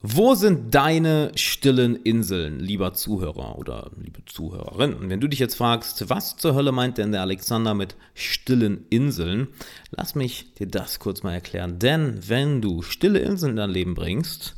Wo 0.00 0.36
sind 0.36 0.76
deine 0.76 1.32
stillen 1.34 1.96
Inseln, 1.96 2.60
lieber 2.60 2.94
Zuhörer 2.94 3.58
oder 3.58 3.90
liebe 4.00 4.24
Zuhörerin? 4.26 4.94
Und 4.94 5.10
wenn 5.10 5.20
du 5.20 5.26
dich 5.26 5.40
jetzt 5.40 5.56
fragst, 5.56 6.08
was 6.08 6.36
zur 6.36 6.54
Hölle 6.54 6.70
meint 6.70 6.98
denn 6.98 7.10
der 7.10 7.22
Alexander 7.22 7.74
mit 7.74 7.96
stillen 8.14 8.86
Inseln, 8.90 9.48
lass 9.90 10.14
mich 10.14 10.54
dir 10.54 10.68
das 10.68 11.00
kurz 11.00 11.24
mal 11.24 11.32
erklären. 11.32 11.80
Denn 11.80 12.20
wenn 12.28 12.62
du 12.62 12.82
stille 12.82 13.18
Inseln 13.18 13.50
in 13.50 13.56
dein 13.56 13.70
Leben 13.70 13.94
bringst, 13.94 14.54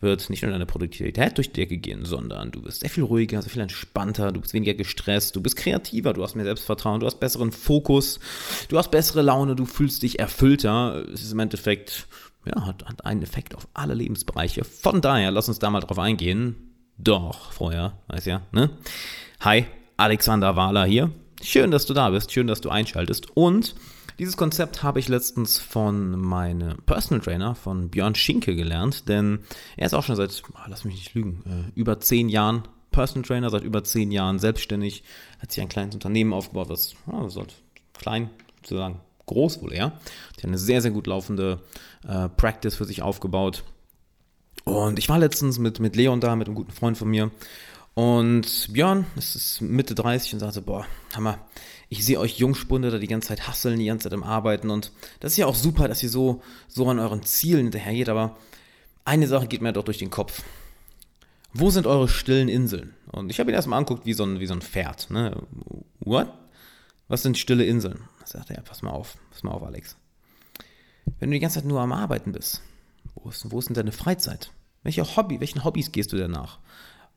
wird 0.00 0.30
nicht 0.30 0.42
nur 0.42 0.52
deine 0.52 0.66
Produktivität 0.66 1.36
durch 1.36 1.52
die 1.52 1.60
Decke 1.60 1.76
gehen, 1.76 2.06
sondern 2.06 2.50
du 2.50 2.62
bist 2.62 2.80
sehr 2.80 2.90
viel 2.90 3.04
ruhiger, 3.04 3.42
sehr 3.42 3.50
viel 3.50 3.62
entspannter, 3.62 4.32
du 4.32 4.40
bist 4.40 4.54
weniger 4.54 4.74
gestresst, 4.74 5.36
du 5.36 5.42
bist 5.42 5.56
kreativer, 5.56 6.14
du 6.14 6.22
hast 6.22 6.36
mehr 6.36 6.44
Selbstvertrauen, 6.44 7.00
du 7.00 7.06
hast 7.06 7.20
besseren 7.20 7.52
Fokus, 7.52 8.18
du 8.68 8.78
hast 8.78 8.90
bessere 8.90 9.22
Laune, 9.22 9.56
du 9.56 9.66
fühlst 9.66 10.02
dich 10.02 10.18
erfüllter. 10.18 11.04
Es 11.12 11.22
ist 11.22 11.32
im 11.32 11.40
Endeffekt 11.40 12.06
ja, 12.46 12.66
hat, 12.66 12.84
hat 12.84 13.04
einen 13.04 13.22
Effekt 13.22 13.54
auf 13.54 13.68
alle 13.74 13.94
Lebensbereiche. 13.94 14.64
Von 14.64 15.00
daher, 15.00 15.30
lass 15.30 15.48
uns 15.48 15.58
da 15.58 15.70
mal 15.70 15.80
drauf 15.80 15.98
eingehen. 15.98 16.56
Doch, 16.98 17.52
vorher, 17.52 17.98
weiß 18.08 18.24
ja, 18.26 18.42
ne? 18.52 18.70
Hi, 19.40 19.66
Alexander 19.96 20.56
Wahler 20.56 20.84
hier. 20.84 21.10
Schön, 21.42 21.70
dass 21.70 21.86
du 21.86 21.94
da 21.94 22.10
bist, 22.10 22.32
schön, 22.32 22.46
dass 22.46 22.60
du 22.60 22.70
einschaltest. 22.70 23.36
Und 23.36 23.74
dieses 24.18 24.36
Konzept 24.36 24.82
habe 24.82 25.00
ich 25.00 25.08
letztens 25.08 25.58
von 25.58 26.18
meinem 26.20 26.78
Personal 26.86 27.20
Trainer, 27.20 27.54
von 27.54 27.90
Björn 27.90 28.14
Schinke 28.14 28.54
gelernt, 28.54 29.08
denn 29.08 29.40
er 29.76 29.86
ist 29.86 29.94
auch 29.94 30.04
schon 30.04 30.14
seit, 30.16 30.42
oh, 30.52 30.58
lass 30.68 30.84
mich 30.84 30.94
nicht 30.94 31.14
lügen, 31.14 31.42
äh, 31.46 31.78
über 31.78 31.98
zehn 31.98 32.28
Jahren 32.28 32.62
Personal 32.92 33.26
Trainer, 33.26 33.50
seit 33.50 33.64
über 33.64 33.82
zehn 33.82 34.12
Jahren 34.12 34.38
selbstständig, 34.38 35.02
hat 35.40 35.50
sich 35.50 35.60
ein 35.60 35.68
kleines 35.68 35.94
Unternehmen 35.94 36.32
aufgebaut, 36.32 36.68
was, 36.68 36.94
oh, 37.10 37.28
sollte 37.28 37.54
klein 37.92 38.30
zu 38.62 38.76
sagen, 38.76 39.00
groß 39.26 39.62
wohl 39.62 39.72
eher. 39.72 39.98
Die 40.36 40.42
hat 40.42 40.48
eine 40.48 40.58
sehr, 40.58 40.82
sehr 40.82 40.90
gut 40.90 41.06
laufende 41.06 41.60
äh, 42.06 42.28
Practice 42.28 42.76
für 42.76 42.84
sich 42.84 43.02
aufgebaut. 43.02 43.64
Und 44.64 44.98
ich 44.98 45.08
war 45.08 45.18
letztens 45.18 45.58
mit, 45.58 45.80
mit 45.80 45.96
Leon 45.96 46.20
da, 46.20 46.36
mit 46.36 46.48
einem 46.48 46.56
guten 46.56 46.72
Freund 46.72 46.96
von 46.96 47.08
mir. 47.08 47.30
Und 47.94 48.72
Björn, 48.72 49.06
es 49.16 49.36
ist 49.36 49.60
Mitte 49.60 49.94
30 49.94 50.34
und 50.34 50.40
sagte, 50.40 50.62
boah, 50.62 50.86
Hammer, 51.14 51.38
ich 51.88 52.04
sehe 52.04 52.18
euch 52.18 52.38
Jungspunde 52.38 52.90
da 52.90 52.98
die 52.98 53.06
ganze 53.06 53.28
Zeit 53.28 53.46
hasseln, 53.46 53.78
die 53.78 53.86
ganze 53.86 54.04
Zeit 54.04 54.14
am 54.14 54.24
Arbeiten. 54.24 54.70
Und 54.70 54.90
das 55.20 55.32
ist 55.32 55.36
ja 55.36 55.46
auch 55.46 55.54
super, 55.54 55.86
dass 55.86 56.02
ihr 56.02 56.08
so, 56.08 56.42
so 56.66 56.88
an 56.88 56.98
euren 56.98 57.22
Zielen 57.22 57.66
hinterhergeht. 57.66 58.08
Aber 58.08 58.36
eine 59.04 59.28
Sache 59.28 59.46
geht 59.46 59.62
mir 59.62 59.72
doch 59.72 59.84
durch 59.84 59.98
den 59.98 60.10
Kopf. 60.10 60.42
Wo 61.52 61.70
sind 61.70 61.86
eure 61.86 62.08
stillen 62.08 62.48
Inseln? 62.48 62.94
Und 63.12 63.30
ich 63.30 63.38
habe 63.38 63.50
ihn 63.50 63.54
erstmal 63.54 63.78
angeguckt 63.78 64.06
wie 64.06 64.12
so 64.12 64.24
ein, 64.24 64.40
wie 64.40 64.46
so 64.46 64.54
ein 64.54 64.62
Pferd. 64.62 65.08
Ne? 65.10 65.36
What? 66.00 66.32
Was 67.06 67.22
sind 67.22 67.38
stille 67.38 67.64
Inseln? 67.64 68.00
Da 68.24 68.38
sagte 68.38 68.54
er, 68.54 68.62
pass 68.62 68.82
mal 68.82 68.90
auf, 68.90 69.18
pass 69.30 69.42
mal 69.42 69.52
auf, 69.52 69.62
Alex. 69.62 69.96
Wenn 71.18 71.30
du 71.30 71.34
die 71.34 71.40
ganze 71.40 71.60
Zeit 71.60 71.68
nur 71.68 71.80
am 71.80 71.92
Arbeiten 71.92 72.32
bist, 72.32 72.62
wo 73.14 73.28
ist, 73.28 73.50
wo 73.50 73.58
ist 73.58 73.68
denn 73.68 73.74
deine 73.74 73.92
Freizeit? 73.92 74.50
Welche 74.82 75.04
Hobby, 75.16 75.40
welchen 75.40 75.64
Hobbys 75.64 75.92
gehst 75.92 76.12
du 76.12 76.16
denn 76.16 76.30
nach? 76.30 76.58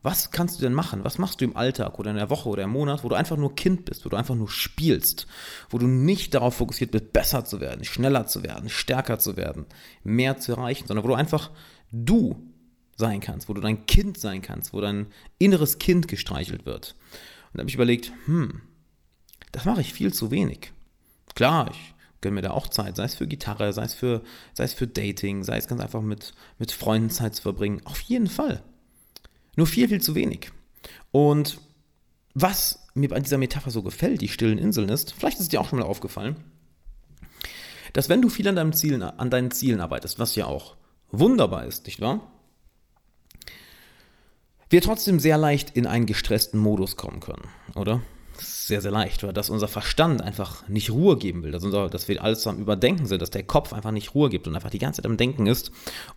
Was 0.02 0.30
kannst 0.30 0.58
du 0.58 0.62
denn 0.62 0.74
machen? 0.74 1.04
Was 1.04 1.18
machst 1.18 1.40
du 1.40 1.44
im 1.44 1.56
Alltag 1.56 1.98
oder 1.98 2.10
in 2.10 2.16
der 2.16 2.30
Woche 2.30 2.48
oder 2.48 2.62
im 2.62 2.70
Monat, 2.70 3.02
wo 3.02 3.08
du 3.08 3.16
einfach 3.16 3.36
nur 3.36 3.56
Kind 3.56 3.84
bist, 3.84 4.04
wo 4.04 4.08
du 4.08 4.16
einfach 4.16 4.36
nur 4.36 4.48
spielst, 4.48 5.26
wo 5.70 5.78
du 5.78 5.86
nicht 5.86 6.34
darauf 6.34 6.54
fokussiert 6.56 6.92
bist, 6.92 7.12
besser 7.12 7.44
zu 7.44 7.60
werden, 7.60 7.84
schneller 7.84 8.26
zu 8.26 8.42
werden, 8.44 8.68
stärker 8.68 9.18
zu 9.18 9.36
werden, 9.36 9.66
mehr 10.04 10.38
zu 10.38 10.52
erreichen, 10.52 10.86
sondern 10.86 11.04
wo 11.04 11.08
du 11.08 11.14
einfach 11.14 11.50
du 11.90 12.36
sein 12.96 13.20
kannst, 13.20 13.48
wo 13.48 13.54
du 13.54 13.60
dein 13.60 13.86
Kind 13.86 14.18
sein 14.18 14.40
kannst, 14.42 14.72
wo 14.72 14.80
dein 14.80 15.06
inneres 15.38 15.78
Kind 15.78 16.06
gestreichelt 16.06 16.64
wird. 16.64 16.94
Und 17.52 17.58
da 17.58 17.60
habe 17.60 17.68
ich 17.68 17.74
überlegt, 17.74 18.12
hm, 18.26 18.60
das 19.52 19.64
mache 19.64 19.80
ich 19.80 19.92
viel 19.92 20.12
zu 20.12 20.30
wenig. 20.30 20.72
Klar, 21.38 21.70
ich 21.70 21.94
gönne 22.20 22.34
mir 22.34 22.42
da 22.42 22.50
auch 22.50 22.66
Zeit, 22.66 22.96
sei 22.96 23.04
es 23.04 23.14
für 23.14 23.28
Gitarre, 23.28 23.72
sei 23.72 23.84
es 23.84 23.94
für, 23.94 24.24
sei 24.54 24.64
es 24.64 24.72
für 24.72 24.88
Dating, 24.88 25.44
sei 25.44 25.56
es 25.56 25.68
ganz 25.68 25.80
einfach 25.80 26.02
mit, 26.02 26.34
mit 26.58 26.72
Freunden 26.72 27.10
Zeit 27.10 27.36
zu 27.36 27.42
verbringen. 27.42 27.80
Auf 27.84 28.00
jeden 28.00 28.26
Fall. 28.26 28.64
Nur 29.54 29.68
viel, 29.68 29.86
viel 29.86 30.02
zu 30.02 30.16
wenig. 30.16 30.50
Und 31.12 31.60
was 32.34 32.88
mir 32.94 33.08
bei 33.08 33.20
dieser 33.20 33.38
Metapher 33.38 33.70
so 33.70 33.84
gefällt, 33.84 34.20
die 34.20 34.26
stillen 34.26 34.58
Inseln, 34.58 34.88
ist, 34.88 35.12
vielleicht 35.12 35.36
ist 35.36 35.44
es 35.44 35.48
dir 35.48 35.60
auch 35.60 35.68
schon 35.68 35.78
mal 35.78 35.84
aufgefallen, 35.84 36.34
dass 37.92 38.08
wenn 38.08 38.20
du 38.20 38.30
viel 38.30 38.48
an, 38.48 38.56
deinem 38.56 38.72
Zielen, 38.72 39.04
an 39.04 39.30
deinen 39.30 39.52
Zielen 39.52 39.80
arbeitest, 39.80 40.18
was 40.18 40.34
ja 40.34 40.46
auch 40.46 40.74
wunderbar 41.12 41.66
ist, 41.66 41.86
nicht 41.86 42.00
wahr? 42.00 42.32
Wir 44.70 44.82
trotzdem 44.82 45.20
sehr 45.20 45.38
leicht 45.38 45.76
in 45.76 45.86
einen 45.86 46.06
gestressten 46.06 46.58
Modus 46.58 46.96
kommen 46.96 47.20
können, 47.20 47.46
oder? 47.76 48.02
Sehr, 48.40 48.80
sehr 48.80 48.90
leicht, 48.90 49.22
weil 49.22 49.32
dass 49.32 49.50
unser 49.50 49.68
Verstand 49.68 50.22
einfach 50.22 50.66
nicht 50.68 50.90
Ruhe 50.90 51.16
geben 51.16 51.42
will, 51.42 51.52
dass, 51.52 51.64
unser, 51.64 51.88
dass 51.88 52.08
wir 52.08 52.22
alles 52.22 52.46
am 52.46 52.58
Überdenken 52.58 53.06
sind, 53.06 53.22
dass 53.22 53.30
der 53.30 53.42
Kopf 53.42 53.72
einfach 53.72 53.90
nicht 53.90 54.14
Ruhe 54.14 54.28
gibt 54.28 54.46
und 54.46 54.54
einfach 54.54 54.70
die 54.70 54.78
ganze 54.78 55.02
Zeit 55.02 55.10
am 55.10 55.16
Denken 55.16 55.46
ist 55.46 55.70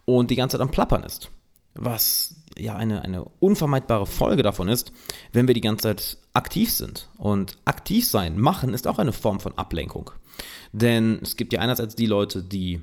und 0.06 0.32
die 0.32 0.36
ganze 0.36 0.58
Zeit 0.58 0.62
am 0.62 0.72
Plappern 0.72 1.04
ist. 1.04 1.30
Was 1.74 2.36
ja 2.58 2.76
eine, 2.76 3.02
eine 3.04 3.26
unvermeidbare 3.40 4.06
Folge 4.06 4.44
davon 4.44 4.68
ist, 4.68 4.92
wenn 5.32 5.48
wir 5.48 5.54
die 5.54 5.62
ganze 5.62 5.84
Zeit 5.84 6.18
aktiv 6.34 6.72
sind. 6.72 7.10
Und 7.18 7.58
aktiv 7.66 8.08
sein, 8.08 8.40
machen, 8.40 8.74
ist 8.74 8.88
auch 8.88 9.00
eine 9.00 9.14
Form 9.14 9.40
von 9.40 9.58
Ablenkung. 9.58 10.12
Denn 10.72 11.20
es 11.22 11.36
gibt 11.36 11.54
ja 11.54 11.60
einerseits 11.60 11.96
die 11.96 12.06
Leute, 12.06 12.44
die 12.44 12.82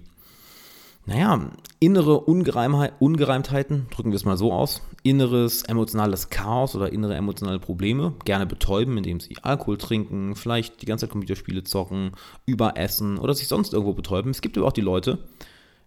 naja, 1.09 1.51
innere 1.81 2.21
Ungereimtheiten, 2.21 3.87
drücken 3.89 4.11
wir 4.11 4.17
es 4.17 4.27
mal 4.27 4.37
so 4.37 4.53
aus, 4.53 4.83
inneres 5.03 5.63
emotionales 5.63 6.29
Chaos 6.29 6.77
oder 6.77 6.93
innere 6.93 7.15
emotionale 7.15 7.59
Probleme 7.59 8.13
gerne 8.27 8.45
betäuben, 8.45 8.99
indem 8.99 9.19
sie 9.19 9.39
Alkohol 9.41 9.79
trinken, 9.79 10.37
vielleicht 10.37 10.83
die 10.83 10.87
ganze 10.87 11.07
Zeit 11.07 11.13
Computerspiele 11.13 11.65
zocken, 11.65 12.13
überessen 12.45 13.17
oder 13.17 13.33
sich 13.33 13.49
sonst 13.49 13.73
irgendwo 13.73 13.95
betäuben. 13.95 14.33
Es 14.33 14.43
gibt 14.43 14.59
aber 14.59 14.67
auch 14.67 14.73
die 14.73 14.83
Leute, 14.83 15.19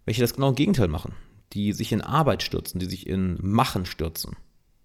welche 0.06 0.22
das 0.22 0.34
genau 0.34 0.54
Gegenteil 0.54 0.88
machen, 0.88 1.12
die 1.52 1.72
sich 1.72 1.92
in 1.92 2.00
Arbeit 2.00 2.42
stürzen, 2.42 2.80
die 2.80 2.86
sich 2.86 3.06
in 3.06 3.38
Machen 3.40 3.86
stürzen. 3.86 4.34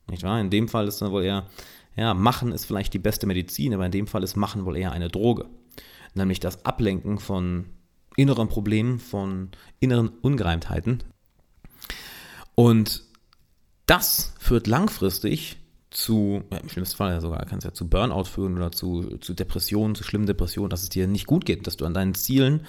Nicht 0.08 0.22
wahr? 0.22 0.40
In 0.40 0.52
dem 0.52 0.68
Fall 0.68 0.88
ist 0.88 1.02
dann 1.02 1.12
wohl 1.12 1.24
eher, 1.24 1.48
ja, 1.96 2.14
Machen 2.14 2.52
ist 2.52 2.66
vielleicht 2.66 2.94
die 2.94 3.00
beste 3.00 3.26
Medizin, 3.26 3.74
aber 3.74 3.88
in 3.88 3.92
dem 3.92 4.06
Fall 4.06 4.22
ist 4.22 4.36
Machen 4.36 4.66
wohl 4.66 4.78
eher 4.78 4.92
eine 4.92 5.10
Droge. 5.10 5.48
Nämlich 6.14 6.40
das 6.40 6.64
Ablenken 6.64 7.18
von 7.18 7.66
inneren 8.18 8.50
Problemen, 8.50 9.00
von 9.00 9.50
inneren 9.80 10.10
Ungereimtheiten. 10.10 11.04
Und 12.56 13.04
das 13.86 14.34
führt 14.40 14.68
langfristig 14.68 15.58
zu, 15.92 16.44
ja, 16.52 16.58
im 16.58 16.68
schlimmsten 16.68 16.98
Fall 16.98 17.22
sogar, 17.22 17.46
kann 17.46 17.60
es 17.60 17.64
ja 17.64 17.74
zu 17.74 17.88
Burnout 17.88 18.26
führen 18.26 18.58
oder 18.58 18.72
zu, 18.72 19.18
zu 19.20 19.34
Depressionen, 19.34 19.96
zu 19.96 20.04
schlimmen 20.04 20.26
Depressionen, 20.26 20.70
dass 20.70 20.84
es 20.84 20.90
dir 20.90 21.08
nicht 21.08 21.28
gut 21.28 21.46
geht, 21.46 21.66
dass 21.66 21.78
du 21.78 21.86
an 21.86 21.94
deinen 21.94 22.16
Zielen 22.16 22.66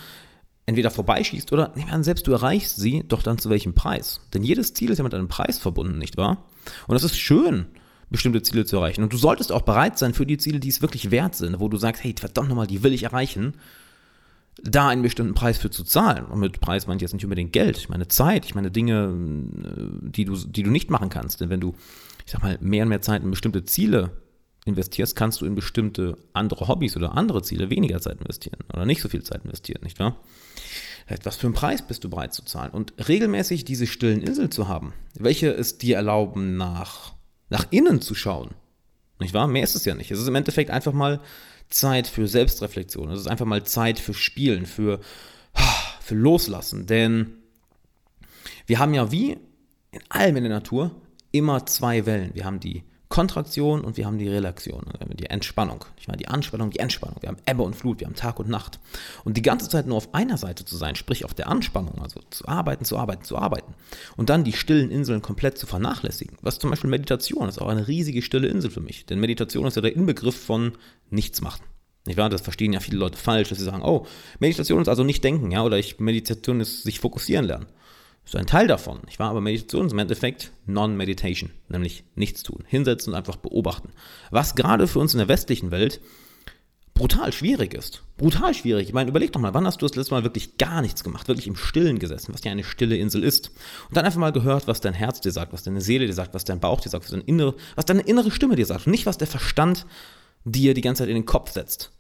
entweder 0.66 0.91
vorbeischießt 0.91 1.50
oder 1.53 1.72
nehmen 1.75 1.91
an, 1.91 2.04
selbst 2.04 2.26
du 2.26 2.32
erreichst 2.32 2.76
sie, 2.76 3.03
doch 3.09 3.22
dann 3.22 3.38
zu 3.38 3.48
welchem 3.48 3.75
Preis? 3.75 4.20
Denn 4.34 4.44
jedes 4.44 4.75
Ziel 4.75 4.91
ist 4.91 4.98
ja 4.98 5.04
mit 5.04 5.15
einem 5.15 5.28
Preis 5.28 5.59
verbunden, 5.59 5.98
nicht 5.98 6.19
wahr? 6.19 6.44
Und 6.86 6.94
es 6.94 7.04
ist 7.04 7.16
schön, 7.16 7.66
bestimmte 8.10 8.42
Ziele 8.42 8.66
zu 8.66 8.76
erreichen. 8.76 9.03
Und 9.03 9.15
du 9.15 9.16
solltest 9.16 9.50
auch 9.50 9.62
bereit 9.62 9.98
sein 9.98 10.12
für 10.12 10.26
die 10.26 10.36
Ziele, 10.36 10.60
die 10.60 10.69
es 10.69 10.82
wirklich 10.82 11.10
wert 11.10 11.34
sind, 11.34 11.59
wo 11.59 11.69
du 11.69 11.78
sagst, 11.78 12.04
hey, 12.04 12.15
verdammt 12.16 12.50
nochmal, 12.50 12.66
die 12.66 12.82
will 12.82 12.92
ich 12.92 13.04
erreichen 13.04 13.54
da 14.62 14.88
einen 14.88 15.02
bestimmten 15.02 15.34
Preis 15.34 15.58
für 15.58 15.70
zu 15.70 15.84
zahlen. 15.84 16.24
Und 16.26 16.41
mit 16.41 16.60
Preis 16.60 16.86
meine 16.86 16.96
ich 16.96 17.02
jetzt 17.02 17.12
nicht 17.12 17.24
unbedingt 17.24 17.52
Geld, 17.52 17.78
ich 17.78 17.88
meine 17.88 18.08
Zeit, 18.08 18.44
ich 18.44 18.54
meine 18.54 18.70
Dinge, 18.70 19.14
äh, 19.64 20.08
die 20.10 20.24
du, 20.24 20.36
die 20.36 20.62
du 20.62 20.70
nicht 20.70 20.91
machen 20.91 21.08
kannst. 21.08 21.41
Denn 21.41 21.50
wenn 21.50 21.60
du, 21.60 21.74
ich 22.24 22.32
sag 22.32 22.42
mal, 22.42 22.58
mehr 22.60 22.82
und 22.82 22.88
mehr 22.88 23.00
Zeit 23.00 23.22
in 23.22 23.30
bestimmte 23.30 23.64
Ziele 23.64 24.10
investierst, 24.64 25.16
kannst 25.16 25.41
du 25.41 25.47
in 25.47 25.54
bestimmte 25.54 26.16
andere 26.32 26.68
Hobbys 26.68 26.97
oder 26.97 27.16
andere 27.16 27.42
Ziele 27.42 27.70
weniger 27.70 28.00
Zeit 28.00 28.20
investieren 28.20 28.60
oder 28.72 28.84
nicht 28.84 29.00
so 29.00 29.08
viel 29.08 29.22
Zeit 29.22 29.44
investieren, 29.44 29.82
nicht 29.82 29.98
wahr? 29.98 30.16
Was 31.22 31.36
für 31.36 31.47
einen 31.47 31.54
Preis 31.54 31.86
bist 31.86 32.04
du 32.04 32.10
bereit 32.10 32.34
zu 32.34 32.44
zahlen? 32.44 32.70
Und 32.70 32.92
regelmäßig 33.08 33.64
diese 33.64 33.86
stillen 33.86 34.20
Insel 34.20 34.50
zu 34.50 34.68
haben, 34.68 34.92
welche 35.18 35.50
es 35.50 35.78
dir 35.78 35.97
erlauben, 35.97 36.58
nach, 36.58 37.14
nach 37.48 37.66
innen 37.70 38.02
zu 38.02 38.14
schauen. 38.14 38.50
Nicht 39.18 39.34
wahr? 39.34 39.48
Mehr 39.48 39.64
ist 39.64 39.74
es 39.74 39.84
ja 39.84 39.94
nicht. 39.94 40.10
Es 40.10 40.20
ist 40.20 40.28
im 40.28 40.34
Endeffekt 40.34 40.70
einfach 40.70 40.92
mal 40.92 41.20
Zeit 41.68 42.06
für 42.06 42.28
Selbstreflexion. 42.28 43.10
Es 43.10 43.20
ist 43.20 43.26
einfach 43.26 43.46
mal 43.46 43.64
Zeit 43.64 43.98
für 43.98 44.14
Spielen, 44.14 44.66
für, 44.66 45.00
für 46.00 46.14
Loslassen. 46.14 46.86
Denn 46.86 47.34
wir 48.66 48.78
haben 48.78 48.94
ja 48.94 49.10
wie 49.10 49.38
in 49.90 50.00
allem 50.08 50.36
in 50.36 50.44
der 50.44 50.52
Natur 50.52 50.90
immer 51.32 51.66
zwei 51.66 52.06
Wellen. 52.06 52.34
Wir 52.34 52.44
haben 52.44 52.60
die 52.60 52.84
Kontraktion 53.09 53.81
und 53.81 53.97
wir 53.97 54.05
haben 54.05 54.19
die 54.19 54.28
Relaxion, 54.28 54.84
die 55.19 55.27
Entspannung. 55.27 55.87
Ich 55.99 56.09
meine, 56.09 56.19
die 56.19 56.28
Anspannung, 56.28 56.71
die 56.71 56.78
Entspannung. 56.78 57.16
Wir 57.21 57.31
haben 57.31 57.39
Ebbe 57.47 57.63
und 57.63 57.75
Flut, 57.75 58.01
wir 58.01 58.07
haben 58.07 58.15
Tag 58.15 58.39
und 58.39 58.51
Nacht. 58.51 58.81
Und 59.25 59.37
die 59.39 59.43
ganze 59.43 59.69
Zeit 59.69 59.87
nur 59.87 59.97
auf 59.97 60.15
einer 60.15 60.37
Seite 60.37 60.66
zu 60.66 60.77
sein, 60.77 60.95
sprich 60.95 61.25
auf 61.25 61.33
der 61.33 61.49
Anspannung, 61.49 62.03
also 62.03 62.21
zu 62.31 62.47
arbeiten, 62.47 62.84
zu 62.84 62.99
arbeiten, 62.99 63.25
zu 63.25 63.39
arbeiten. 63.39 63.75
Und 64.16 64.28
dann 64.28 64.45
die 64.45 64.53
stillen 64.53 64.91
Inseln 64.91 65.22
komplett 65.22 65.57
zu 65.57 65.66
vernachlässigen. 65.66 66.37
Was 66.43 66.59
zum 66.59 66.69
Beispiel 66.69 66.91
Meditation 66.91 67.49
ist 67.49 67.60
auch 67.60 67.69
eine 67.69 67.89
riesige 67.89 68.21
stille 68.21 68.49
Insel 68.49 68.71
für 68.71 68.81
mich. 68.81 69.07
Denn 69.07 69.21
Meditation 69.21 69.66
ist 69.66 69.77
ja 69.77 69.83
der 69.83 69.97
Inbegriff 69.97 70.39
von 70.39 70.72
nichts 71.09 71.41
machen. 71.41 71.65
Nicht 72.07 72.19
wahr? 72.19 72.28
Das 72.28 72.43
verstehen 72.43 72.75
ja 72.75 72.81
viele 72.81 72.99
Leute 72.99 73.16
falsch, 73.16 73.49
dass 73.49 73.59
sie 73.59 73.65
sagen, 73.65 73.83
oh, 73.83 74.07
Meditation 74.39 74.83
ist 74.83 74.89
also 74.89 75.03
nicht 75.03 75.25
denken, 75.25 75.51
ja, 75.51 75.63
oder 75.63 75.78
ich, 75.78 75.99
Meditation 75.99 76.60
ist 76.60 76.83
sich 76.83 77.01
fokussieren 77.01 77.47
lernen 77.47 77.66
ist 78.28 78.36
ein 78.36 78.47
Teil 78.47 78.66
davon, 78.66 79.01
nicht 79.07 79.19
wahr? 79.19 79.30
Aber 79.30 79.41
Meditation 79.41 79.86
ist 79.86 79.92
im 79.92 79.98
Endeffekt 79.98 80.53
Non-Meditation, 80.66 81.51
nämlich 81.69 82.04
nichts 82.15 82.42
tun, 82.42 82.65
hinsetzen 82.66 83.13
und 83.13 83.19
einfach 83.19 83.36
beobachten. 83.36 83.91
Was 84.30 84.54
gerade 84.54 84.86
für 84.86 84.98
uns 84.98 85.15
in 85.15 85.19
der 85.19 85.28
westlichen 85.28 85.71
Welt 85.71 86.01
brutal 86.98 87.33
schwierig 87.33 87.75
ist. 87.75 88.03
Brutal 88.16 88.53
schwierig. 88.53 88.89
Ich 88.89 88.92
meine, 88.92 89.09
überleg 89.09 89.33
doch 89.33 89.41
mal, 89.41 89.54
wann 89.54 89.65
hast 89.66 89.80
du 89.80 89.86
das 89.86 89.95
letzte 89.95 90.15
Mal 90.15 90.25
wirklich 90.25 90.59
gar 90.59 90.83
nichts 90.83 91.04
gemacht, 91.04 91.28
wirklich 91.28 91.47
im 91.47 91.54
Stillen 91.54 92.01
gesessen, 92.01 92.34
was 92.34 92.42
ja 92.42 92.51
eine 92.51 92.65
stille 92.65 92.97
Insel 92.97 93.22
ist. 93.22 93.48
Und 93.89 93.97
dann 93.97 94.04
einfach 94.04 94.19
mal 94.19 94.33
gehört, 94.33 94.66
was 94.66 94.81
dein 94.81 94.95
Herz 94.95 95.21
dir 95.21 95.31
sagt, 95.31 95.53
was 95.53 95.63
deine 95.63 95.81
Seele 95.81 96.07
dir 96.07 96.13
sagt, 96.13 96.34
was 96.34 96.45
dein 96.45 96.59
Bauch 96.59 96.81
dir 96.81 96.91
sagt, 96.91 97.04
was, 97.04 97.13
deine 97.13 97.22
innere, 97.22 97.54
was 97.77 97.84
deine 97.84 98.03
innere 98.03 98.33
Stimme 98.33 98.57
dir 98.57 98.66
sagt. 98.66 98.86
Und 98.86 98.91
nicht, 98.91 99.07
was 99.07 99.16
der 99.16 99.28
Verstand 99.28 99.86
dir 100.45 100.74
die 100.74 100.81
ganze 100.81 101.03
Zeit 101.03 101.09
in 101.09 101.15
den 101.15 101.27
Kopf 101.27 101.53
setzt. 101.53 101.92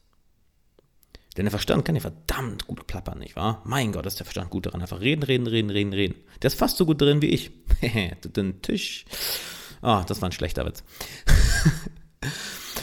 Denn 1.38 1.44
der 1.44 1.52
Verstand 1.52 1.84
kann 1.84 1.94
ja 1.94 2.00
verdammt 2.00 2.66
gut 2.66 2.88
plappern, 2.88 3.20
nicht 3.20 3.36
wahr? 3.36 3.62
Mein 3.64 3.92
Gott, 3.92 4.04
ist 4.06 4.18
der 4.18 4.26
Verstand 4.26 4.50
gut 4.50 4.66
daran. 4.66 4.82
Einfach 4.82 5.00
reden, 5.00 5.22
reden, 5.22 5.46
reden, 5.46 5.70
reden, 5.70 5.92
reden. 5.92 6.14
Der 6.42 6.48
ist 6.48 6.58
fast 6.58 6.76
so 6.76 6.84
gut 6.84 7.00
drin 7.00 7.22
wie 7.22 7.28
ich. 7.28 7.52
den 8.36 8.60
Tisch. 8.60 9.04
Ah, 9.80 10.00
oh, 10.00 10.04
das 10.04 10.20
war 10.20 10.28
ein 10.28 10.32
schlechter 10.32 10.66
Witz. 10.66 10.82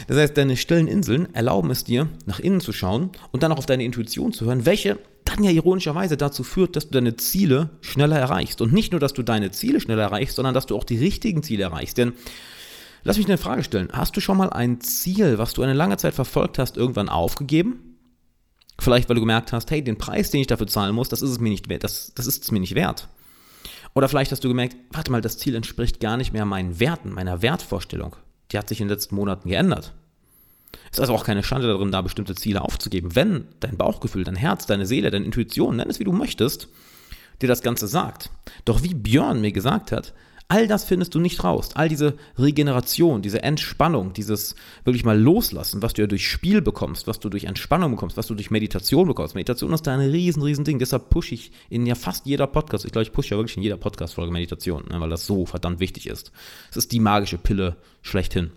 Das 0.07 0.17
heißt, 0.17 0.37
deine 0.37 0.55
stillen 0.55 0.87
Inseln 0.87 1.33
erlauben 1.33 1.71
es 1.71 1.83
dir, 1.83 2.07
nach 2.27 2.39
innen 2.39 2.61
zu 2.61 2.73
schauen 2.73 3.11
und 3.31 3.41
dann 3.41 3.51
auch 3.51 3.57
auf 3.57 3.65
deine 3.65 3.83
Intuition 3.83 4.33
zu 4.33 4.45
hören, 4.45 4.65
welche 4.65 4.99
dann 5.23 5.43
ja 5.43 5.49
ironischerweise 5.49 6.15
dazu 6.15 6.43
führt, 6.43 6.75
dass 6.75 6.89
du 6.89 6.91
deine 6.91 7.15
Ziele 7.15 7.71
schneller 7.81 8.19
erreichst. 8.19 8.61
Und 8.61 8.71
nicht 8.71 8.91
nur, 8.91 8.99
dass 8.99 9.13
du 9.13 9.23
deine 9.23 9.49
Ziele 9.49 9.81
schneller 9.81 10.03
erreichst, 10.03 10.35
sondern 10.35 10.53
dass 10.53 10.67
du 10.67 10.75
auch 10.75 10.83
die 10.83 10.99
richtigen 10.99 11.41
Ziele 11.41 11.63
erreichst. 11.63 11.97
Denn 11.97 12.13
lass 13.03 13.17
mich 13.17 13.25
eine 13.25 13.39
Frage 13.39 13.63
stellen. 13.63 13.89
Hast 13.93 14.15
du 14.15 14.21
schon 14.21 14.37
mal 14.37 14.51
ein 14.51 14.79
Ziel, 14.81 15.39
was 15.39 15.53
du 15.53 15.63
eine 15.63 15.73
lange 15.73 15.97
Zeit 15.97 16.13
verfolgt 16.13 16.59
hast, 16.59 16.77
irgendwann 16.77 17.09
aufgegeben? 17.09 17.94
Vielleicht, 18.77 19.07
weil 19.09 19.15
du 19.15 19.21
gemerkt 19.21 19.53
hast, 19.53 19.71
hey, 19.71 19.83
den 19.83 19.97
Preis, 19.97 20.31
den 20.31 20.41
ich 20.41 20.47
dafür 20.47 20.67
zahlen 20.67 20.93
muss, 20.93 21.09
das 21.09 21.21
ist 21.21 21.31
es 21.31 21.39
mir 21.39 21.49
nicht 21.49 21.69
wert. 21.69 21.83
Das, 21.83 22.11
das 22.15 22.27
ist 22.27 22.43
es 22.43 22.51
mir 22.51 22.59
nicht 22.59 22.75
wert. 22.75 23.07
Oder 23.93 24.09
vielleicht 24.09 24.31
hast 24.31 24.43
du 24.43 24.49
gemerkt, 24.49 24.75
warte 24.91 25.11
mal, 25.11 25.21
das 25.21 25.37
Ziel 25.37 25.55
entspricht 25.55 25.99
gar 25.99 26.17
nicht 26.17 26.33
mehr 26.33 26.45
meinen 26.45 26.79
Werten, 26.79 27.11
meiner 27.11 27.41
Wertvorstellung 27.41 28.15
die 28.51 28.57
hat 28.57 28.69
sich 28.69 28.79
in 28.79 28.87
den 28.87 28.93
letzten 28.93 29.15
Monaten 29.15 29.49
geändert. 29.49 29.93
Es 30.91 30.97
ist 30.97 30.99
also 30.99 31.13
auch 31.13 31.23
keine 31.23 31.43
Schande 31.43 31.67
darin, 31.67 31.91
da 31.91 32.01
bestimmte 32.01 32.35
Ziele 32.35 32.61
aufzugeben. 32.61 33.15
Wenn 33.15 33.47
dein 33.59 33.77
Bauchgefühl, 33.77 34.23
dein 34.23 34.35
Herz, 34.35 34.65
deine 34.65 34.85
Seele, 34.85 35.11
deine 35.11 35.25
Intuition, 35.25 35.77
nenn 35.77 35.89
es 35.89 35.99
wie 35.99 36.03
du 36.03 36.11
möchtest, 36.11 36.67
dir 37.41 37.47
das 37.47 37.61
Ganze 37.61 37.87
sagt. 37.87 38.29
Doch 38.65 38.83
wie 38.83 38.93
Björn 38.93 39.41
mir 39.41 39.51
gesagt 39.51 39.91
hat, 39.91 40.13
all 40.47 40.67
das 40.67 40.83
findest 40.83 41.15
du 41.15 41.19
nicht 41.19 41.43
raus. 41.43 41.69
All 41.73 41.89
diese 41.89 42.15
Regeneration, 42.37 43.21
diese 43.21 43.41
Entspannung, 43.41 44.13
dieses 44.13 44.55
wirklich 44.83 45.03
mal 45.03 45.19
loslassen, 45.19 45.81
was 45.81 45.93
du 45.93 46.01
ja 46.01 46.07
durch 46.07 46.29
Spiel 46.29 46.61
bekommst, 46.61 47.07
was 47.07 47.19
du 47.19 47.29
durch 47.29 47.45
Entspannung 47.45 47.91
bekommst, 47.91 48.17
was 48.17 48.27
du 48.27 48.35
durch 48.35 48.51
Meditation 48.51 49.07
bekommst. 49.07 49.35
Meditation 49.35 49.73
ist 49.73 49.87
da 49.87 49.93
ein 49.93 49.99
riesen, 49.99 50.43
riesen 50.43 50.63
Ding. 50.63 50.79
Deshalb 50.79 51.09
pushe 51.09 51.35
ich 51.35 51.51
in 51.69 51.85
ja 51.85 51.95
fast 51.95 52.25
jeder 52.25 52.47
Podcast, 52.47 52.85
ich 52.85 52.91
glaube, 52.91 53.03
ich 53.03 53.11
pushe 53.11 53.31
ja 53.31 53.37
wirklich 53.37 53.57
in 53.57 53.63
jeder 53.63 53.77
Podcast-Folge 53.77 54.31
Meditation, 54.31 54.85
ne, 54.89 54.99
weil 55.01 55.09
das 55.09 55.25
so 55.25 55.45
verdammt 55.45 55.79
wichtig 55.79 56.07
ist. 56.07 56.31
Es 56.69 56.77
ist 56.77 56.91
die 56.91 56.99
magische 56.99 57.37
Pille 57.37 57.77
schlechthin. 58.01 58.51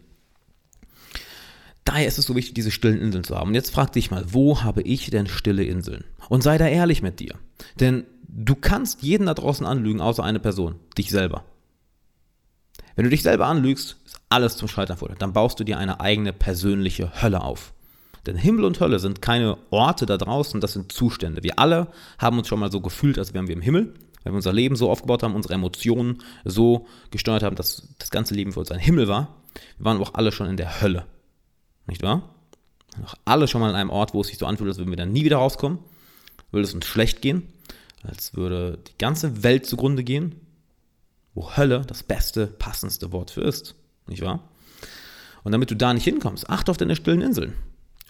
Daher 1.85 2.07
ist 2.07 2.19
es 2.19 2.27
so 2.27 2.37
wichtig, 2.37 2.53
diese 2.53 2.71
stillen 2.71 3.01
Inseln 3.01 3.25
zu 3.25 3.35
haben. 3.35 3.49
Und 3.49 3.55
jetzt 3.55 3.73
frag 3.73 3.95
dich 3.95 4.11
mal, 4.11 4.23
wo 4.31 4.63
habe 4.63 4.83
ich 4.83 5.09
denn 5.09 5.27
stille 5.27 5.65
Inseln? 5.65 6.05
Und 6.29 6.43
sei 6.43 6.59
da 6.59 6.69
ehrlich 6.69 7.01
mit 7.01 7.19
dir. 7.19 7.35
Denn 7.81 8.05
du 8.29 8.55
kannst 8.55 9.03
jeden 9.03 9.25
da 9.25 9.33
draußen 9.33 9.65
anlügen, 9.65 10.03
außer 10.03 10.23
eine 10.23 10.39
Person, 10.39 10.75
dich 10.99 11.09
selber. 11.09 11.47
Wenn 12.99 13.05
du 13.05 13.11
dich 13.11 13.23
selber 13.23 13.47
anlügst, 13.47 13.97
ist 14.05 14.21
alles 14.29 14.57
zum 14.57 14.67
Scheitern 14.67 14.97
verurteilt. 14.97 15.23
Dann 15.23 15.33
baust 15.33 15.61
du 15.61 15.63
dir 15.63 15.79
eine 15.79 16.01
eigene 16.01 16.33
persönliche 16.33 17.23
Hölle 17.23 17.43
auf. 17.43 17.73
Denn 18.27 18.35
Himmel 18.35 18.65
und 18.65 18.81
Hölle 18.81 18.99
sind 18.99 19.23
keine 19.23 19.57
Orte 19.71 20.05
da 20.05 20.17
draußen, 20.17 20.61
das 20.61 20.73
sind 20.73 20.91
Zustände. 20.91 21.45
Wir 21.45 21.61
alle 21.61 21.93
haben 22.19 22.39
uns 22.39 22.49
schon 22.49 22.59
mal 22.59 22.73
so 22.73 22.81
gefühlt, 22.81 23.17
als 23.17 23.35
wären 23.35 23.47
wir 23.47 23.55
im 23.55 23.61
Himmel, 23.61 23.95
weil 24.25 24.33
wir 24.33 24.37
unser 24.39 24.53
Leben 24.53 24.75
so 24.75 24.91
aufgebaut 24.91 25.23
haben, 25.23 25.37
unsere 25.37 25.55
Emotionen 25.55 26.25
so 26.45 26.89
gesteuert 27.13 27.45
haben, 27.45 27.55
dass 27.55 27.87
das 28.01 28.11
ganze 28.11 28.35
Leben 28.35 28.51
für 28.51 28.59
uns 28.59 28.73
ein 28.73 28.81
Himmel 28.81 29.07
war. 29.07 29.37
Wir 29.77 29.85
waren 29.85 30.03
auch 30.03 30.15
alle 30.15 30.33
schon 30.33 30.49
in 30.49 30.57
der 30.57 30.81
Hölle. 30.81 31.07
Nicht 31.87 32.03
wahr? 32.03 32.35
Auch 33.05 33.15
alle 33.25 33.47
schon 33.47 33.61
mal 33.61 33.71
an 33.71 33.77
einem 33.77 33.91
Ort, 33.91 34.13
wo 34.13 34.23
es 34.23 34.27
sich 34.27 34.39
so 34.39 34.47
anfühlt, 34.47 34.71
als 34.71 34.79
würden 34.79 34.91
wir 34.91 34.97
dann 34.97 35.13
nie 35.13 35.25
wieder 35.25 35.37
rauskommen. 35.37 35.79
Würde 36.51 36.67
es 36.67 36.75
uns 36.75 36.85
schlecht 36.85 37.23
gehen, 37.23 37.45
als 38.03 38.35
würde 38.35 38.81
die 38.89 38.99
ganze 38.99 39.45
Welt 39.45 39.67
zugrunde 39.67 40.03
gehen 40.03 40.48
wo 41.35 41.57
Hölle 41.57 41.83
das 41.87 42.03
beste, 42.03 42.47
passendste 42.47 43.13
Wort 43.13 43.31
für 43.31 43.43
ist. 43.43 43.75
Nicht 44.07 44.23
wahr? 44.23 44.49
Und 45.45 45.53
damit 45.53 45.71
du 45.71 45.77
da 45.77 45.95
nicht 45.95 46.05
hinkommst, 46.05 46.49
achte 46.51 46.71
auf 46.71 46.77
deine 46.77 46.97
stillen 46.97 47.21
Inseln. 47.21 47.55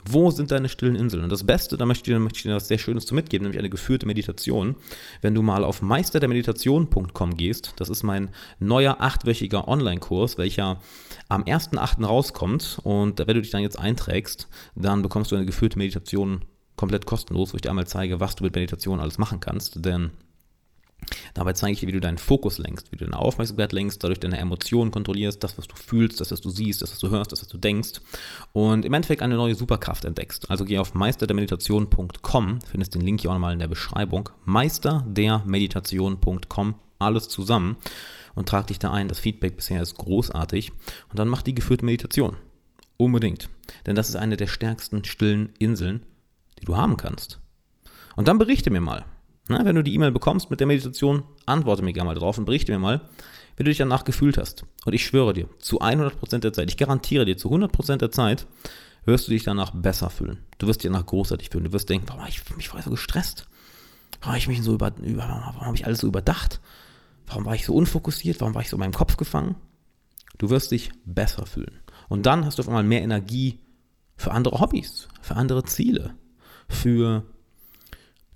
Wo 0.05 0.31
sind 0.31 0.51
deine 0.51 0.69
stillen 0.69 0.97
Inseln? 0.97 1.25
Und 1.25 1.31
das 1.31 1.45
Beste, 1.45 1.77
da 1.77 1.85
möchte 1.85 2.11
ich, 2.11 2.15
dir, 2.15 2.21
möchte 2.21 2.39
ich 2.39 2.43
dir 2.45 2.55
was 2.55 2.69
sehr 2.69 2.79
Schönes 2.79 3.05
zu 3.05 3.15
mitgeben, 3.15 3.45
nämlich 3.45 3.59
eine 3.59 3.69
geführte 3.69 4.07
Meditation. 4.07 4.77
Wenn 5.21 5.35
du 5.35 5.43
mal 5.43 5.65
auf 5.65 5.83
meisterdermeditation.com 5.83 7.37
gehst, 7.37 7.75
das 7.77 7.89
ist 7.89 8.05
mein 8.05 8.31
neuer 8.59 8.97
achtwöchiger 9.01 9.69
Online-Kurs, 9.69 10.39
welcher 10.39 10.81
am 11.29 11.43
1.8. 11.43 12.05
rauskommt. 12.05 12.81
Und 12.85 13.19
wenn 13.19 13.35
du 13.35 13.43
dich 13.43 13.51
dann 13.51 13.63
jetzt 13.63 13.79
einträgst, 13.79 14.49
dann 14.77 15.03
bekommst 15.03 15.33
du 15.33 15.37
eine 15.37 15.47
geführte 15.47 15.79
Meditation 15.79 16.45
komplett 16.77 17.05
kostenlos, 17.05 17.53
wo 17.53 17.57
ich 17.57 17.63
dir 17.63 17.71
einmal 17.71 17.87
zeige, 17.87 18.21
was 18.21 18.37
du 18.37 18.45
mit 18.45 18.55
Meditation 18.55 19.01
alles 19.01 19.19
machen 19.19 19.41
kannst. 19.41 19.85
Denn 19.85 20.13
Dabei 21.35 21.53
zeige 21.53 21.73
ich 21.73 21.81
dir, 21.81 21.87
wie 21.87 21.93
du 21.93 22.01
deinen 22.01 22.19
Fokus 22.19 22.59
lenkst, 22.59 22.93
wie 22.93 22.97
du 22.97 23.05
deine 23.05 23.19
Aufmerksamkeit 23.19 23.73
lenkst, 23.73 24.03
dadurch 24.03 24.21
deine 24.21 24.39
Emotionen 24.39 24.91
kontrollierst, 24.91 25.43
das, 25.43 25.57
was 25.57 25.67
du 25.67 25.77
fühlst, 25.77 26.21
das, 26.21 26.31
was 26.31 26.41
du 26.41 26.51
siehst, 26.51 26.83
das, 26.83 26.93
was 26.93 26.99
du 26.99 27.11
hörst, 27.11 27.33
das, 27.33 27.41
was 27.41 27.49
du 27.49 27.59
denkst 27.59 28.01
und 28.53 28.85
im 28.85 28.93
Endeffekt 28.93 29.23
eine 29.23 29.37
neue 29.37 29.55
Superkraft 29.55 30.05
entdeckst. 30.05 30.51
Also 30.51 30.65
geh 30.65 30.79
auf 30.79 30.95
meisterdermeditation.com, 30.95 32.59
findest 32.63 32.95
den 32.95 33.03
Link 33.03 33.21
hier 33.21 33.31
auch 33.31 33.35
nochmal 33.35 33.53
in 33.53 33.61
der 33.61 33.69
Beschreibung, 33.69 34.31
meisterdermeditation.com, 34.45 36.75
alles 36.99 37.29
zusammen 37.29 37.77
und 38.35 38.49
trag 38.49 38.67
dich 38.67 38.79
da 38.79 38.93
ein. 38.93 39.09
Das 39.09 39.21
Feedback 39.21 39.57
bisher 39.57 39.83
ist 39.83 39.97
großartig 39.97 40.73
und 41.11 41.19
dann 41.19 41.29
mach 41.29 41.43
die 41.43 41.55
geführte 41.55 41.85
Meditation. 41.85 42.37
Unbedingt. 42.97 43.49
Denn 43.87 43.95
das 43.95 44.09
ist 44.09 44.17
eine 44.17 44.37
der 44.37 44.49
stärksten 44.49 45.05
stillen 45.05 45.51
Inseln, 45.59 46.05
die 46.59 46.65
du 46.65 46.77
haben 46.77 46.97
kannst. 46.97 47.39
Und 48.17 48.27
dann 48.27 48.39
berichte 48.39 48.71
mir 48.71 48.81
mal, 48.81 49.05
na, 49.49 49.65
wenn 49.65 49.77
du 49.77 49.83
die 49.83 49.95
E-Mail 49.95 50.13
bekommst 50.13 50.51
mit 50.51 50.61
der 50.61 50.67
Meditation, 50.67 51.25
antworte 51.47 51.83
mir 51.83 51.93
gerne 51.93 52.09
mal 52.09 52.15
drauf 52.15 52.39
und 52.39 52.45
berichte 52.45 52.73
mir 52.73 52.79
mal, 52.79 53.01
wie 53.57 53.65
du 53.65 53.71
dich 53.71 53.79
danach 53.79 54.05
gefühlt 54.05 54.39
hast. 54.39 54.65
Und 54.85 54.93
ich 54.93 55.05
schwöre 55.05 55.33
dir, 55.33 55.49
zu 55.59 55.81
100% 55.81 56.39
der 56.39 56.53
Zeit, 56.53 56.71
ich 56.71 56.77
garantiere 56.77 57.25
dir, 57.25 57.37
zu 57.37 57.51
100% 57.51 57.97
der 57.97 58.11
Zeit 58.11 58.47
wirst 59.05 59.27
du 59.27 59.33
dich 59.33 59.45
danach 59.45 59.73
besser 59.73 60.11
fühlen. 60.11 60.39
Du 60.59 60.67
wirst 60.67 60.83
dich 60.83 60.91
danach 60.91 61.07
großartig 61.07 61.49
fühlen. 61.51 61.65
Du 61.65 61.73
wirst 61.73 61.89
denken, 61.89 62.07
warum 62.09 62.23
war 62.23 62.29
ich 62.29 62.43
mich 62.57 62.69
vorher 62.69 62.85
so 62.85 62.91
gestresst? 62.91 63.49
Warum 64.21 64.33
habe 64.33 64.39
ich 64.39 64.49
mich 64.49 64.63
so 64.63 64.75
über, 64.75 64.93
über 65.03 65.23
warum 65.23 65.61
habe 65.61 65.77
ich 65.77 65.87
alles 65.87 66.01
so 66.01 66.07
überdacht? 66.07 66.61
Warum 67.27 67.45
war 67.45 67.55
ich 67.55 67.65
so 67.65 67.75
unfokussiert? 67.75 68.41
Warum 68.41 68.55
war 68.55 68.63
ich 68.63 68.69
so 68.69 68.77
in 68.77 68.81
meinem 68.81 68.93
Kopf 68.93 69.17
gefangen? 69.17 69.57
Du 70.37 70.51
wirst 70.51 70.71
dich 70.71 70.91
besser 71.05 71.47
fühlen. 71.47 71.81
Und 72.09 72.27
dann 72.27 72.45
hast 72.45 72.59
du 72.59 72.63
auf 72.63 72.69
einmal 72.69 72.85
mehr 72.85 73.03
Energie 73.03 73.61
für 74.17 74.33
andere 74.33 74.61
Hobbys, 74.61 75.09
für 75.21 75.37
andere 75.37 75.65
Ziele, 75.65 76.15
für 76.69 77.25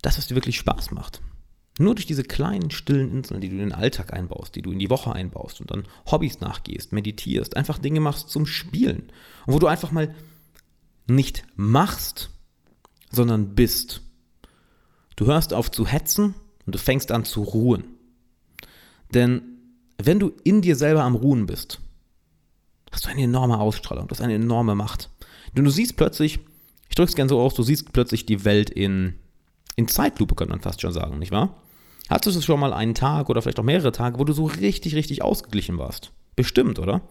das, 0.03 0.19
was 0.19 0.27
dir 0.27 0.35
wirklich 0.35 0.57
Spaß 0.57 0.91
macht. 0.91 1.21
Nur 1.79 1.95
durch 1.95 2.05
diese 2.05 2.23
kleinen, 2.23 2.69
stillen 2.69 3.11
Inseln, 3.11 3.41
die 3.41 3.49
du 3.49 3.55
in 3.55 3.61
den 3.61 3.71
Alltag 3.71 4.13
einbaust, 4.13 4.55
die 4.55 4.61
du 4.61 4.71
in 4.71 4.77
die 4.77 4.91
Woche 4.91 5.11
einbaust 5.11 5.59
und 5.59 5.71
dann 5.71 5.87
Hobbys 6.05 6.39
nachgehst, 6.39 6.91
meditierst, 6.91 7.57
einfach 7.57 7.79
Dinge 7.79 7.99
machst 7.99 8.29
zum 8.29 8.45
Spielen. 8.45 9.11
Und 9.47 9.55
wo 9.55 9.59
du 9.59 9.65
einfach 9.65 9.91
mal 9.91 10.13
nicht 11.07 11.45
machst, 11.55 12.29
sondern 13.09 13.55
bist. 13.55 14.01
Du 15.15 15.25
hörst 15.25 15.53
auf 15.53 15.71
zu 15.71 15.87
hetzen 15.87 16.35
und 16.65 16.75
du 16.75 16.79
fängst 16.79 17.11
an 17.11 17.25
zu 17.25 17.41
ruhen. 17.41 17.85
Denn 19.13 19.41
wenn 19.97 20.19
du 20.19 20.31
in 20.43 20.61
dir 20.61 20.75
selber 20.75 21.03
am 21.03 21.15
Ruhen 21.15 21.47
bist, 21.47 21.79
hast 22.91 23.05
du 23.05 23.09
eine 23.09 23.23
enorme 23.23 23.59
Ausstrahlung, 23.59 24.07
du 24.07 24.11
hast 24.11 24.21
eine 24.21 24.35
enorme 24.35 24.75
Macht. 24.75 25.09
Denn 25.55 25.63
du 25.63 25.71
siehst 25.71 25.97
plötzlich, 25.97 26.39
ich 26.89 26.95
drücke 26.95 27.09
es 27.09 27.15
gerne 27.15 27.29
so 27.29 27.39
aus, 27.39 27.55
du 27.55 27.63
siehst 27.63 27.93
plötzlich 27.93 28.25
die 28.25 28.45
Welt 28.45 28.69
in 28.69 29.15
in 29.75 29.87
Zeitlupe, 29.87 30.35
könnte 30.35 30.51
man 30.51 30.61
fast 30.61 30.81
schon 30.81 30.93
sagen, 30.93 31.19
nicht 31.19 31.31
wahr? 31.31 31.61
Hattest 32.09 32.37
du 32.37 32.41
schon 32.41 32.59
mal 32.59 32.73
einen 32.73 32.95
Tag 32.95 33.29
oder 33.29 33.41
vielleicht 33.41 33.59
auch 33.59 33.63
mehrere 33.63 33.91
Tage, 33.91 34.19
wo 34.19 34.23
du 34.23 34.33
so 34.33 34.45
richtig, 34.45 34.95
richtig 34.95 35.21
ausgeglichen 35.21 35.77
warst? 35.77 36.11
Bestimmt, 36.35 36.79
oder? 36.79 37.01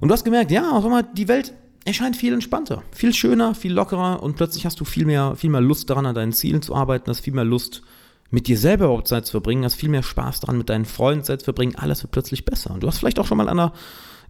Und 0.00 0.08
du 0.08 0.12
hast 0.12 0.24
gemerkt, 0.24 0.50
ja, 0.50 0.70
auf 0.70 0.84
einmal, 0.84 1.04
die 1.14 1.28
Welt 1.28 1.52
erscheint 1.84 2.16
viel 2.16 2.32
entspannter, 2.32 2.82
viel 2.92 3.14
schöner, 3.14 3.54
viel 3.54 3.72
lockerer 3.72 4.22
und 4.22 4.36
plötzlich 4.36 4.66
hast 4.66 4.80
du 4.80 4.84
viel 4.84 5.06
mehr, 5.06 5.36
viel 5.36 5.50
mehr 5.50 5.60
Lust 5.60 5.88
daran, 5.88 6.06
an 6.06 6.14
deinen 6.14 6.32
Zielen 6.32 6.62
zu 6.62 6.74
arbeiten, 6.74 7.10
hast 7.10 7.20
viel 7.20 7.32
mehr 7.32 7.44
Lust, 7.44 7.82
mit 8.30 8.48
dir 8.48 8.58
selber 8.58 8.86
überhaupt 8.86 9.08
Zeit 9.08 9.24
zu 9.24 9.32
verbringen, 9.32 9.64
hast 9.64 9.76
viel 9.76 9.88
mehr 9.88 10.02
Spaß 10.02 10.40
daran, 10.40 10.58
mit 10.58 10.68
deinen 10.68 10.84
Freunden 10.84 11.24
Zeit 11.24 11.40
zu 11.40 11.44
verbringen, 11.44 11.76
alles 11.76 12.02
wird 12.02 12.10
plötzlich 12.10 12.44
besser. 12.44 12.72
Und 12.72 12.82
du 12.82 12.88
hast 12.88 12.98
vielleicht 12.98 13.18
auch 13.18 13.26
schon 13.26 13.38
mal 13.38 13.48
einer, 13.48 13.72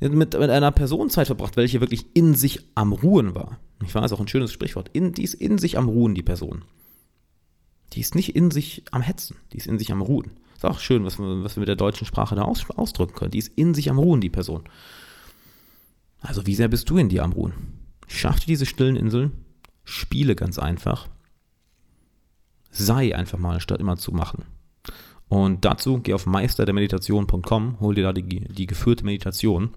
mit, 0.01 0.13
mit 0.13 0.35
einer 0.35 0.71
Person 0.71 1.09
Zeit 1.09 1.29
verbracht, 1.29 1.57
welche 1.57 1.81
wirklich 1.81 2.07
in 2.15 2.35
sich 2.35 2.61
am 2.75 2.93
Ruhen 2.93 3.35
war. 3.35 3.59
Ich 3.85 3.95
weiß, 3.95 4.13
auch 4.13 4.21
ein 4.21 4.29
schönes 4.29 4.53
Sprichwort. 4.53 4.91
In, 4.93 5.13
die 5.13 5.25
ist 5.25 5.35
in 5.35 5.59
sich 5.59 5.79
am 5.79 5.89
Ruhen, 5.89 6.15
die 6.15 6.23
Person. 6.23 6.65
Die 7.93 8.01
ist 8.01 8.15
nicht 8.15 8.35
in 8.35 8.51
sich 8.51 8.85
am 8.91 9.03
Hetzen, 9.03 9.37
die 9.53 9.59
ist 9.59 9.67
in 9.67 9.79
sich 9.79 9.93
am 9.93 10.03
Ruhen. 10.03 10.33
Ist 10.55 10.65
auch 10.65 10.81
schön, 10.81 11.05
was 11.05 11.19
wir, 11.19 11.45
was 11.45 11.57
wir 11.57 11.61
mit 11.61 11.69
der 11.69 11.77
deutschen 11.77 12.07
Sprache 12.07 12.35
da 12.35 12.43
aus, 12.43 12.69
ausdrücken 12.71 13.15
können. 13.15 13.31
Die 13.31 13.39
ist 13.39 13.53
in 13.57 13.75
sich 13.75 13.91
am 13.91 13.99
Ruhen, 13.99 14.21
die 14.21 14.31
Person. 14.31 14.65
Also 16.21 16.47
wie 16.47 16.55
sehr 16.55 16.69
bist 16.69 16.89
du 16.91 16.97
in 16.97 17.09
dir 17.09 17.25
am 17.25 17.33
Ruhen? 17.33 17.53
Schaff 18.09 18.41
dir 18.41 18.47
diese 18.47 18.67
stillen 18.67 18.97
Inseln, 18.97 19.33
spiele 19.85 20.35
ganz 20.35 20.59
einfach, 20.59 21.09
sei 22.71 23.15
einfach 23.15 23.39
mal, 23.39 23.61
statt 23.61 23.81
immer 23.81 23.97
zu 23.97 24.13
machen. 24.13 24.45
Und 25.29 25.65
dazu 25.65 25.99
geh 25.99 26.15
auf 26.15 26.27
meisterdermeditation.com, 26.27 27.81
hol 27.81 27.95
dir 27.95 28.05
da 28.05 28.13
die, 28.13 28.23
die 28.23 28.67
geführte 28.67 29.05
Meditation 29.05 29.75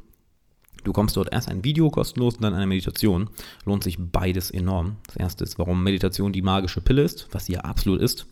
Du 0.84 0.94
kommst 0.94 1.18
dort 1.18 1.32
erst 1.32 1.50
ein 1.50 1.64
Video 1.64 1.90
kostenlos 1.90 2.36
und 2.36 2.44
dann 2.44 2.54
eine 2.54 2.68
Meditation. 2.68 3.30
Lohnt 3.66 3.84
sich 3.84 3.98
beides 4.00 4.52
enorm. 4.52 4.98
Das 5.08 5.16
erste 5.18 5.44
ist, 5.44 5.60
warum 5.60 5.84
Meditation 5.84 6.32
die 6.32 6.42
magische 6.42 6.82
Pille 6.82 7.02
ist, 7.02 7.28
was 7.32 7.46
sie 7.46 7.54
ja 7.54 7.62
absolut 7.62 8.02
ist. 8.02 8.28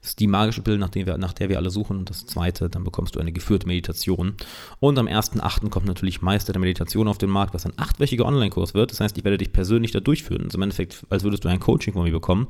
Das 0.00 0.10
ist 0.10 0.20
die 0.20 0.26
magische 0.26 0.62
Pille, 0.62 0.78
nach 0.78 0.90
der 0.90 1.06
wir, 1.06 1.18
nach 1.18 1.32
der 1.32 1.48
wir 1.48 1.58
alle 1.58 1.70
suchen. 1.70 1.98
Und 1.98 2.10
das 2.10 2.26
zweite, 2.26 2.68
dann 2.68 2.84
bekommst 2.84 3.16
du 3.16 3.20
eine 3.20 3.32
geführte 3.32 3.66
Meditation. 3.66 4.34
Und 4.80 4.98
am 4.98 5.06
1.8. 5.06 5.68
kommt 5.70 5.86
natürlich 5.86 6.22
Meister 6.22 6.52
der 6.52 6.60
Meditation 6.60 7.08
auf 7.08 7.18
den 7.18 7.30
Markt, 7.30 7.54
was 7.54 7.66
ein 7.66 7.72
achtwöchiger 7.76 8.26
Online-Kurs 8.26 8.74
wird. 8.74 8.90
Das 8.90 9.00
heißt, 9.00 9.16
ich 9.16 9.24
werde 9.24 9.38
dich 9.38 9.52
persönlich 9.52 9.92
da 9.92 10.00
durchführen. 10.00 10.44
Also 10.44 10.58
im 10.58 10.62
Endeffekt, 10.62 11.06
als 11.10 11.24
würdest 11.24 11.44
du 11.44 11.48
ein 11.48 11.60
Coaching 11.60 11.94
von 11.94 12.04
mir 12.04 12.12
bekommen. 12.12 12.46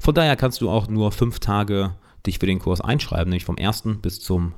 Von 0.00 0.14
daher 0.14 0.36
kannst 0.36 0.60
du 0.60 0.70
auch 0.70 0.88
nur 0.88 1.12
fünf 1.12 1.38
Tage 1.38 1.94
dich 2.26 2.38
für 2.38 2.46
den 2.46 2.58
Kurs 2.58 2.80
einschreiben, 2.80 3.30
nämlich 3.30 3.44
vom 3.44 3.56
1. 3.58 3.84
bis 4.02 4.20
zum 4.20 4.52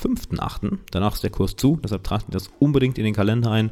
5.8. 0.00 0.78
Danach 0.90 1.14
ist 1.14 1.22
der 1.22 1.30
Kurs 1.30 1.56
zu, 1.56 1.78
deshalb 1.82 2.04
trag 2.04 2.26
dir 2.26 2.32
das 2.32 2.50
unbedingt 2.58 2.98
in 2.98 3.04
den 3.04 3.14
Kalender 3.14 3.50
ein. 3.50 3.70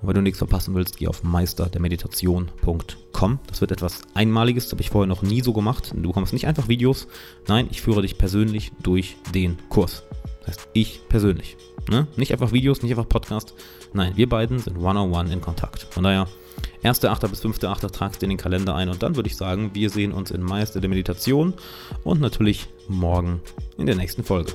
Und 0.00 0.08
wenn 0.08 0.14
du 0.14 0.22
nichts 0.22 0.38
verpassen 0.38 0.74
willst, 0.74 0.98
geh 0.98 1.08
auf 1.08 1.24
meisterdermeditation.com. 1.24 3.38
Das 3.46 3.60
wird 3.60 3.72
etwas 3.72 4.02
Einmaliges, 4.14 4.64
das 4.64 4.72
habe 4.72 4.82
ich 4.82 4.90
vorher 4.90 5.06
noch 5.06 5.22
nie 5.22 5.42
so 5.42 5.52
gemacht. 5.52 5.92
Du 5.94 6.08
bekommst 6.08 6.32
nicht 6.32 6.46
einfach 6.46 6.68
Videos, 6.68 7.08
nein, 7.46 7.68
ich 7.70 7.82
führe 7.82 8.02
dich 8.02 8.18
persönlich 8.18 8.72
durch 8.82 9.16
den 9.34 9.58
Kurs. 9.68 10.04
Das 10.40 10.56
heißt, 10.56 10.68
ich 10.72 11.02
persönlich. 11.08 11.56
Ne? 11.90 12.06
Nicht 12.16 12.32
einfach 12.32 12.52
Videos, 12.52 12.82
nicht 12.82 12.92
einfach 12.92 13.08
Podcast. 13.08 13.54
Nein, 13.92 14.12
wir 14.16 14.28
beiden 14.28 14.58
sind 14.58 14.78
one-on-one 14.78 15.32
in 15.32 15.40
Kontakt. 15.40 15.86
Von 15.90 16.04
daher, 16.04 16.26
1.8. 16.84 17.28
bis 17.28 17.44
5.8. 17.44 17.90
tragst 17.90 18.22
du 18.22 18.26
in 18.26 18.30
den 18.30 18.38
Kalender 18.38 18.74
ein 18.74 18.88
und 18.88 19.02
dann 19.02 19.16
würde 19.16 19.28
ich 19.28 19.36
sagen, 19.36 19.70
wir 19.74 19.90
sehen 19.90 20.12
uns 20.12 20.30
in 20.30 20.42
Meister 20.42 20.80
der 20.80 20.88
Meditation 20.88 21.54
und 22.04 22.20
natürlich 22.20 22.68
morgen 22.88 23.40
in 23.76 23.86
der 23.86 23.96
nächsten 23.96 24.24
Folge. 24.24 24.52